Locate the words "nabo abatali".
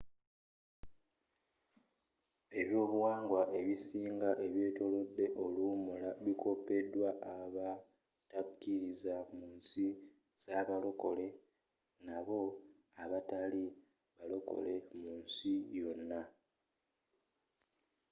12.05-13.65